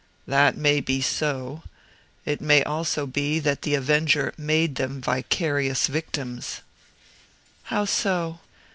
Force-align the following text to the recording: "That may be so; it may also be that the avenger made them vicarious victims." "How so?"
"That 0.25 0.57
may 0.57 0.79
be 0.79 0.99
so; 0.99 1.61
it 2.25 2.41
may 2.41 2.63
also 2.63 3.05
be 3.05 3.37
that 3.37 3.61
the 3.61 3.75
avenger 3.75 4.33
made 4.35 4.73
them 4.77 4.99
vicarious 4.99 5.85
victims." 5.85 6.61
"How 7.65 7.85
so?" 7.85 8.39